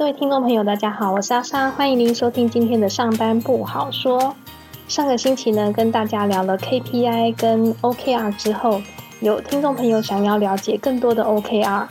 [0.00, 4.34] 各位听众朋友，大家好，我是阿莎，欢迎您收听今天的上班不好说。
[4.88, 8.80] 上个星期呢，跟大家聊了 KPI 跟 OKR 之后，
[9.20, 11.86] 有听众朋友想要了解更多的 OKR。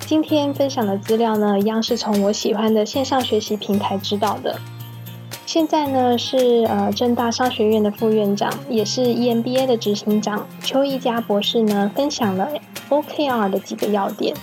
[0.00, 4.58] 今天分享的资料呢，一样是从我喜欢的线上学习平台知道的。
[5.46, 12.50] 现在呢，是呃正大商学院的副院长，也是 EMBA 的执行长邱一佳博士呢，分享了
[12.90, 14.36] OKR 的几个要点。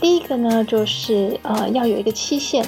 [0.00, 2.64] 第一个呢，就是呃要有一个期限，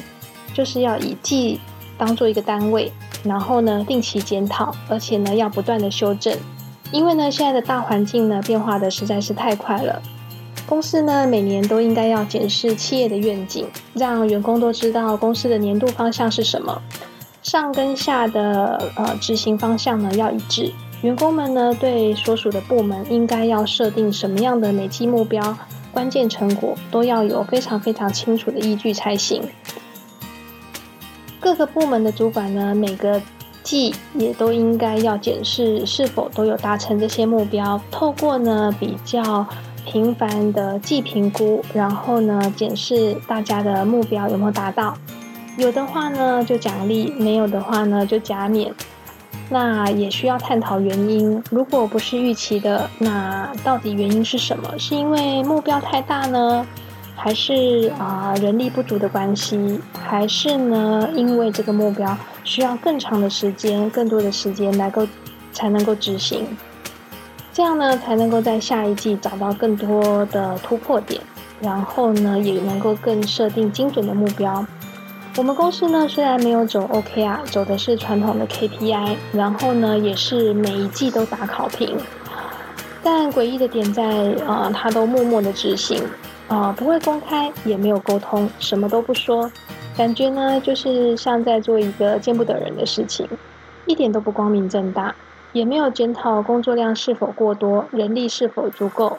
[0.53, 1.61] 就是要以季
[1.97, 2.93] 当做一个单位。
[3.23, 6.35] 然后呢，定期检讨，而且呢，要不断的修正，
[6.91, 10.01] 因为呢，现在的大环境呢，变化的实在是太快了。
[10.67, 16.81] 公司呢，每年都应该要检视企业的愿景，让员工都知道公司的年度方向是什么，
[17.43, 20.73] 上跟下的呃执行方向呢要一致。
[21.03, 25.43] 员工们呢，对所属的部门应该要设定什么样的每季目标、
[25.93, 29.43] 关键成果，都要有非常非常清楚的依据才行。
[31.39, 33.21] 各个部门的主管呢，每个
[33.63, 37.81] 季也都应该要检视是否都有达成这些目标。
[37.91, 39.47] 透过呢比较
[39.85, 44.97] 频繁的季评估，然后呢检视大家的目标有没有达到。
[45.57, 48.73] 有的话呢就奖励，没有的话呢就加冕。
[49.51, 51.43] 那也需要探讨原因。
[51.51, 54.79] 如果不是预期的，那到底原因是什么？
[54.79, 56.67] 是因为目标太大呢？
[57.17, 65.07] 还是啊人力不足的关系，还是呢因为这个目标需要更长的时间、更多的时间来够
[65.53, 66.47] 才能够执行，
[67.53, 71.21] 这样呢才能够在下一季找到更多的突破点，
[71.61, 74.65] 然后呢也能够更设定精准的目标。
[75.41, 81.97] 我们公司呢虽然没有走 OKR，走的是传统的 KPI，然后呢也是每一季都打考评，
[83.03, 84.05] 但诡异的点在
[84.47, 86.03] 啊，他都默默的执行。
[86.49, 89.51] 啊，不会公开，也没有沟通，什么都不说，
[89.97, 93.27] 感觉呢就是像在做一个见不得人的事情，
[93.87, 95.15] 一点都不光明正大，
[95.55, 99.17] 也没有检讨工作量是否过多，人力是否足够，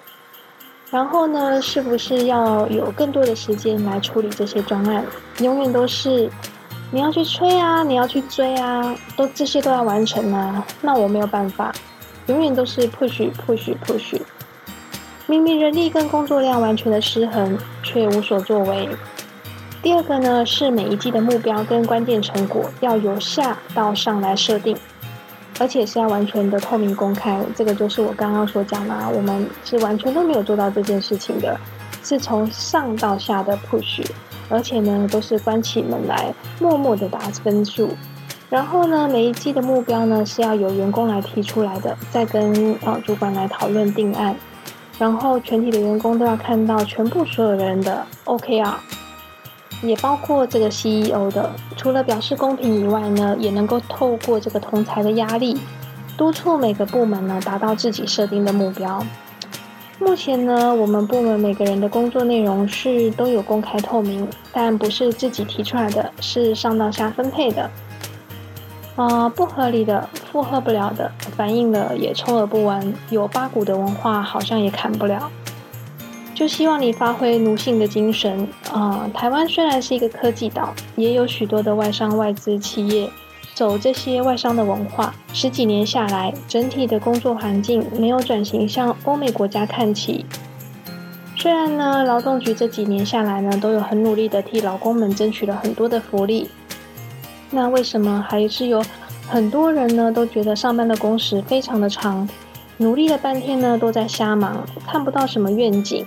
[0.91, 5.05] 然后呢，是不是要有更多的时间来处理这些专案？
[5.39, 6.29] 永远都是
[6.91, 11.73] 你要去催啊，你要去追啊，都这些都要完成啊，那我没有办法，
[12.27, 14.19] 永远都是 push push push。
[15.27, 18.89] 明明人力跟工作量完全的失衡，却无所作为。
[19.81, 24.75] 第二个呢，是每一季的目标跟关键成果要由下到上来设定，
[25.61, 27.39] 而且是要完全的透明公开。
[27.55, 31.55] 这个就是我刚刚所讲的，我们是完全都没有做到这件事情的，
[32.03, 34.03] 是从上到下的 push，
[34.49, 37.91] 而且呢都是关起门来默默的打分数。
[38.49, 44.35] 然后呢，每一季的目标呢是要由员工来提出来的，再跟呃主管来讨论定案。
[44.97, 48.73] 然后全体的员工都要看到全部所有人的 OKR，
[49.81, 51.51] 也包括这个 CEO 的。
[51.75, 55.59] 除了表示公平以外呢，也能够透过这个同才的压力，
[56.17, 59.03] 督促每个部门呢达到自己设定的目标。
[59.99, 67.69] 目前呢，我们部门每个人的工作内容是都有公开透明，但不是自己提出来的，是上到下分配的。
[68.95, 72.93] 啊，不合理的、负荷不了的，反映的也充耳不闻。
[73.09, 75.29] 有八股的文化好像也砍不了。
[76.41, 79.07] 就希望你发挥奴性的精神啊！
[79.13, 83.07] 台湾虽然是一个科技岛，也有许多的外商外资企业
[83.53, 85.13] 走这些外商的文化。
[85.33, 90.25] 十几年下来，整体的工作环境没有转型向欧美国家看齐。
[91.35, 96.49] 虽然呢，劳动局这几年下来呢，都有很努力的替劳工们争取了很多的福利。
[97.51, 98.83] 那为什么还是有
[99.27, 100.11] 很多人呢？
[100.11, 102.27] 都觉得上班的工时非常的长，
[102.77, 106.03] 努力了半天呢，都在瞎忙，看不到什么愿景，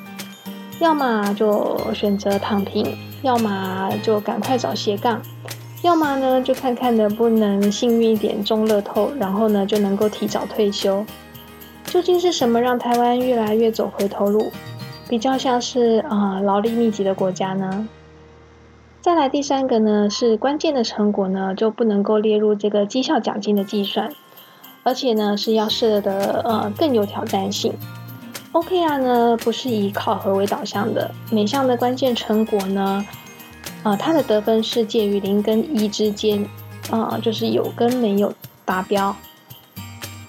[0.80, 5.22] 要么就选择躺平，要么就赶快找斜杠，
[5.82, 11.04] 要么呢就看看能不能幸运一点中乐透，然后呢就能够提早退休。
[11.87, 14.50] 究竟是什么让台湾越来越走回头路？
[15.08, 17.88] 比较像是啊劳力密集的国家呢？
[19.00, 24.10] 再来第三个呢，是关键的成果呢就不能够列入这个绩效奖金的计算，
[24.82, 27.75] 而且呢是要设的呃更有挑战性。
[28.54, 33.04] OKR 呢不是以考核为导向的，每项的关键成果呢，
[33.82, 36.48] 呃它的得分是介于零跟一之间，
[36.88, 38.32] 啊就是有跟没有
[38.64, 39.14] 达标。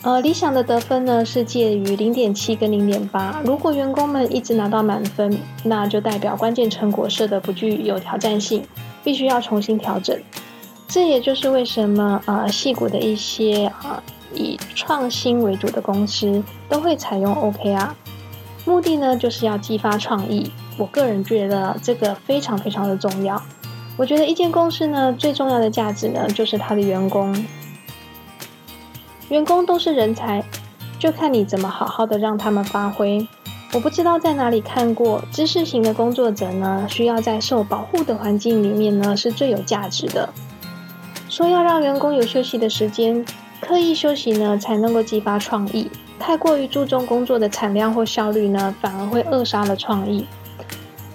[0.02, 3.40] 呃，理想的得分呢是介于零点七跟零点八。
[3.46, 8.66] 如果员工们一直拿到满分，那就代表关键成果设的不具有挑战性，
[9.04, 10.20] 必须要重新调整。
[10.88, 14.02] 这也就是为什么呃，细股的一些啊
[14.34, 17.90] 以创新为主的公司都会采用 OKR。
[18.66, 20.52] 目的呢就是要激发创意。
[20.78, 23.42] 我个人觉得这个非常非常的重要。
[23.96, 27.46] 我觉得一间公司呢最重要的价值呢就是它的员工，
[29.30, 30.44] 员工都是人才，
[31.00, 33.26] 就看你怎么好好的让他们发挥。
[33.72, 40.30] 我不知道在哪里看过，知识型的工作者呢需要在受保护的环境里面呢是最有价值的。
[41.30, 43.26] 说要让员工有休息的时间，
[43.60, 45.90] 刻意休息呢才能够激发创意。
[46.20, 50.26] 太过于注重工作的产量或效率呢，反而会扼杀了创意。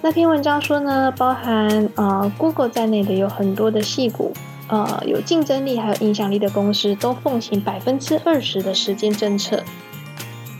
[0.01, 4.33] 那篇文章说呢，包含呃 Google 在内的有很多的细股，
[4.67, 9.61] 呃有竞争力还有影响力的公司，都奉行百分之二十的时间政策，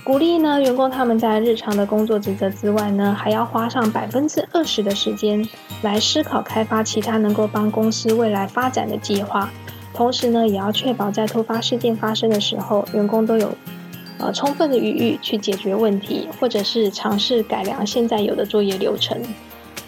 [0.03, 5.47] 鼓励呢员工他们在日常的工作职责之外呢，还要花上百分之二十的时间
[5.81, 9.49] 来思考开发其他能够帮公司未来发展的计划，
[9.93, 13.51] 同时呢，也要确保在突发事件发生的时候，员工都有。
[14.21, 19.19] 呃，充分的余裕去解决问题，或者是尝试改良现在有的作业流程。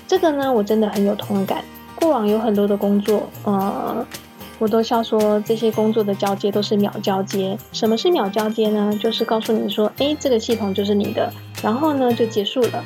[0.08, 1.64] 这个呢，我真的很有同感。
[1.96, 4.06] 过往有很多的工作，呃，
[4.60, 7.58] 我都笑说这些工作的交接都是秒交接。
[7.72, 8.98] 什么是秒交接呢？
[9.00, 11.32] 就是告诉你说，哎，这个系统就是你的，
[11.62, 12.84] 然后呢就结束了。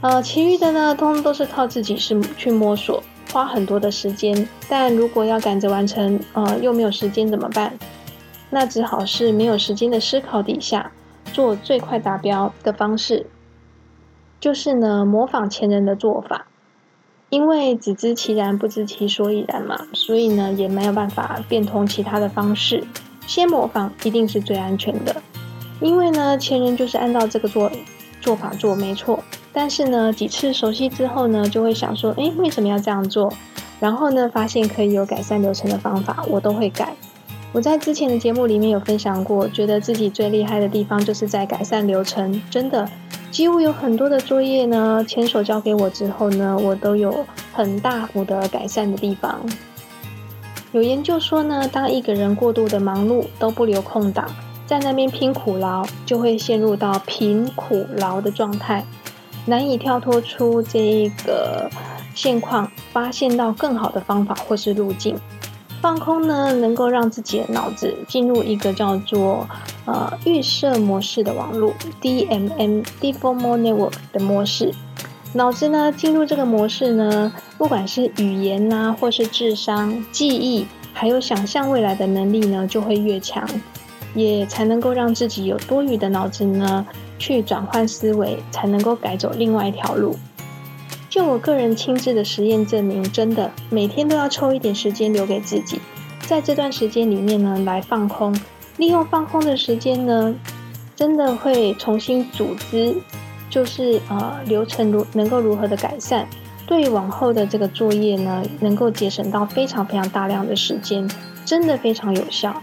[0.00, 4.46] 呃，其余的呢，通通都是靠自己是去摸索，花很多的时间。
[4.68, 7.72] 但如果要赶着完成，呃，又没有时间怎么办？
[8.54, 10.92] 那只好是没有时间的思考底下
[11.32, 13.26] 做最快达标的方式，
[14.38, 16.46] 就是呢模仿前人的做法，
[17.30, 22.84] 因为只知其然不知其所以然嘛，所以呢也没有办法变通其他的方式，
[23.26, 25.20] 先模仿一定是最安全的，
[25.80, 27.68] 因为呢前人就是按照这个做
[28.20, 29.18] 做法做没错，
[29.52, 33.32] 但是呢几次熟悉之后呢就会想说，诶，为什么要这样做？
[33.80, 36.94] 然后呢发现可以有改善流程的方法，我都会改。
[37.54, 42.42] 我在之前的节目里面有分享过，觉得自己最厉害的地方就是在改善流程。
[42.50, 42.90] 真的，
[43.30, 49.40] 几乎有很多的作业呢，牵手交给我之后呢，我都有很大幅的改善的地方。
[50.72, 54.26] 有研究说呢，当一个人过度的忙碌，都不留空档，
[54.66, 58.84] 在那边拼苦劳，就会陷入到贫苦劳的状态，
[59.46, 61.70] 难以跳脱出这一个
[62.16, 65.16] 现况，发现到更好的方法或是路径。
[65.84, 69.46] 放空呢，能够让自己的脑子进入一个叫做
[69.84, 74.72] 呃预设模式的网络 （DMM，Default Mode Network） 的模式。
[75.34, 83.46] 脑子呢进入这个模式呢，不管是语言呐，或是智商、记忆，还有想象未来的能力呢，就会越强，
[84.14, 86.86] 也才能够让自己有多余的脑子呢，
[87.18, 90.16] 去转换思维，才能够改走另外一条路。
[91.14, 95.80] 就我个人亲自的实验证明，真的每天都要抽一点时间留给自己，
[96.26, 98.36] 在这段时间里面呢，来放空，
[98.78, 100.34] 利用放空的时间呢，
[100.96, 102.96] 真的会重新组织，
[103.48, 106.26] 就是呃流程如能够如何的改善，
[106.66, 111.08] 对往后的这个作业呢，能够节省到非常非常大量的时间，
[111.44, 112.60] 真的非常有效。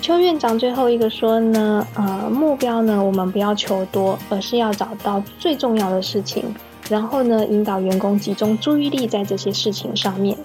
[0.00, 6.54] 邱院长最后一个说呢，呃，目标呢，我们不要求多，而是要找到最重要的事情。
[6.88, 10.36] 然后呢，引导员工集中注意力在这些事情上面。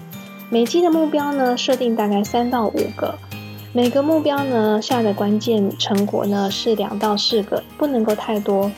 [0.48, 3.14] 每季的目标呢，设定大概三到五个。
[3.72, 8.70] 每个目标呢，下的关键成果呢是两到四个，不能够太多。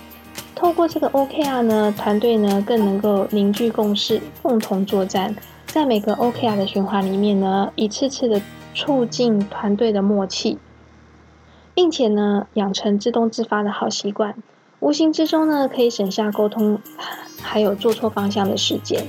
[0.54, 5.34] 透过这个 OKR 呢，团队呢更能够凝聚共识，共同作战。
[5.66, 8.40] 在每个 OKR 的循环里面呢，一次次的
[8.74, 10.58] 促进团队的默契，
[11.74, 14.34] 并且呢，养成自动自发的好习惯。
[14.82, 16.76] 无形之中呢，可以省下沟通
[17.40, 19.00] 还有做错方向的时间。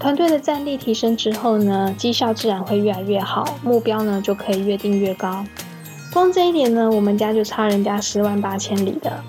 [0.00, 5.46] 团队的战力提升之后呢，绩效自然会越来越好，目标呢就可以越定越高。
[6.12, 9.22] 光这一点呢，我们家就差人家十万八千里的。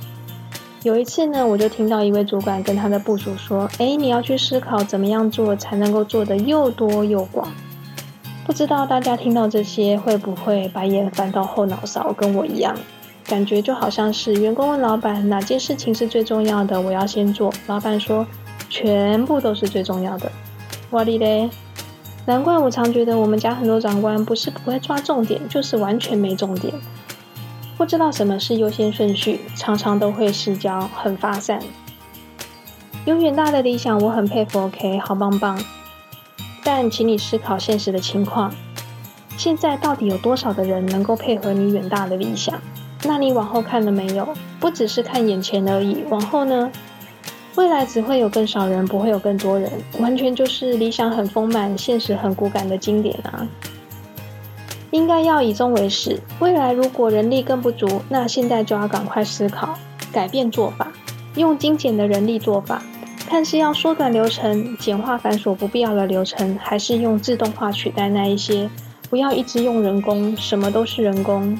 [0.81, 7.47] 有一次呢，我就听到一位主管跟他的部属说：“哎，你要去思考怎么样做才能够做得又多又广。”
[8.47, 12.75] 不知道大家听到这些会不会白眼翻到后脑勺，跟我一样？
[13.27, 17.53] 感觉就好像是员工问老板哪件事情是最重要的，我要先做。
[17.67, 18.25] 老板说
[18.69, 20.31] 全部都是最重要的。
[20.91, 21.49] 哇哩嘞！
[22.25, 26.73] 难怪我常觉得我们家很多长官不是不会抓重点，就是完全没重点，
[27.77, 31.59] 不知道什么是优先顺序，常常都会失焦，很发散。
[33.05, 34.61] 有远大的理想，我很佩服。
[34.61, 35.61] OK，好棒棒。
[36.63, 38.53] 但请你思考现实的情况，
[39.37, 42.59] 现在到底有多少的人能够配合你远大的理想？
[43.07, 44.27] 那你往后看了没有？
[44.59, 46.69] 不只是看眼前而已，往后呢？
[47.55, 53.47] 未来只会有更少人，不会有更多人，完全就是理想很丰满，现实很骨感的经典啊！
[54.91, 56.19] 应该要以终为始。
[56.39, 59.73] 未来如果人力更不足，那现在就要赶快思考，
[60.11, 60.91] 改变做法。
[61.35, 62.81] 用精简的人力做法，
[63.27, 68.69] 看是要缩短流程、简化繁琐不必要的流程，还是用自动化取代那一些，
[69.09, 71.57] 不要一直用人工，什么都是人工，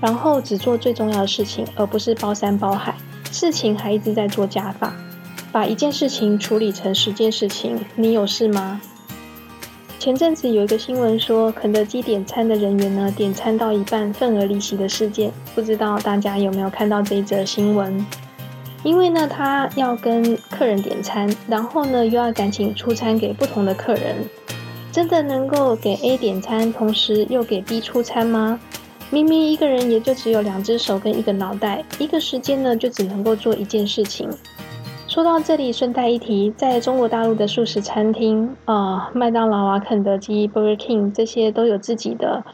[0.00, 2.94] 然后只做最重要的事情，而不是包山包海，
[3.30, 4.94] 事情还一直在做加法，
[5.50, 8.80] 把一件事情处理成十件事情，你有事吗？
[9.98, 18.06] 前阵子有一个新闻说，肯德基点餐的人员呢，点餐到一半份额离席的事件，不知道大家有没有看到这一则新闻？
[18.84, 24.14] 因为呢，他要跟客人点餐，然后呢又要赶紧出餐给不同的客人，
[24.92, 28.60] 真的能够给 A 点餐，同时又给 B 出餐吗？
[29.10, 34.28] 明明一个人也就只有两只手跟一个脑袋，一个时间呢就只能够做一件事情。
[35.06, 42.44] 说到这里，顺带一提，在中国大陆的素食餐厅，呃，麦当劳啊、肯德基、Burger King 这些都有自己的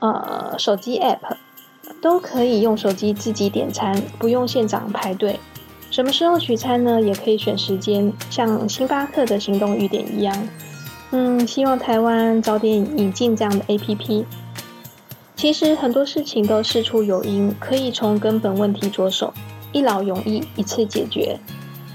[0.00, 1.36] 呃手机 App，
[2.02, 5.38] 都可以用手机自己点餐，不用现场排队。
[5.92, 7.00] 什么时候取餐呢？
[7.00, 10.48] 也可以选时间，像星巴克的行动预点一样。
[11.12, 14.24] 嗯，希望台湾早点引进这样的 APP。
[15.40, 19.32] 其实很多事情都事出有因，可以从根本问题着手，
[19.72, 21.38] 一劳永逸，一次解决。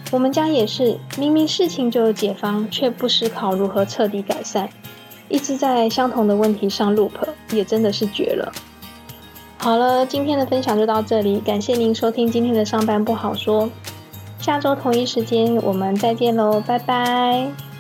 [0.09, 4.67] 我们家也是，明明事情就有解方，却不思考如何彻底改善，
[5.29, 7.11] 一直在相同的问题上 loop，
[7.51, 8.51] 也真的是绝了。
[9.59, 13.69] 好了，今天的分享就到这里，感谢您收听今天的上班不好说，
[14.39, 17.74] 下周同一时间我们再见喽，拜拜。